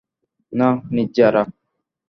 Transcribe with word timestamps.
না, 0.53 0.67
নির্জারা। 0.91 1.43